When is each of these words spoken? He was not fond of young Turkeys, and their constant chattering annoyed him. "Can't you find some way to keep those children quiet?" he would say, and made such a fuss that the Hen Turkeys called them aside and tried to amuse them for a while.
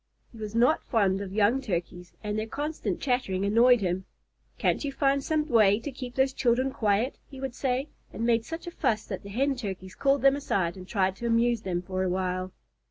He 0.31 0.39
was 0.39 0.55
not 0.55 0.83
fond 0.85 1.21
of 1.21 1.31
young 1.31 1.61
Turkeys, 1.61 2.11
and 2.23 2.39
their 2.39 2.47
constant 2.47 2.99
chattering 2.99 3.45
annoyed 3.45 3.81
him. 3.81 4.05
"Can't 4.57 4.83
you 4.83 4.91
find 4.91 5.23
some 5.23 5.47
way 5.47 5.79
to 5.79 5.91
keep 5.91 6.15
those 6.15 6.33
children 6.33 6.71
quiet?" 6.71 7.19
he 7.29 7.39
would 7.39 7.53
say, 7.53 7.87
and 8.11 8.25
made 8.25 8.43
such 8.43 8.65
a 8.65 8.71
fuss 8.71 9.05
that 9.05 9.21
the 9.21 9.29
Hen 9.29 9.53
Turkeys 9.55 9.93
called 9.93 10.23
them 10.23 10.35
aside 10.35 10.75
and 10.75 10.87
tried 10.87 11.15
to 11.17 11.27
amuse 11.27 11.61
them 11.61 11.83
for 11.83 12.01
a 12.01 12.09
while. 12.09 12.51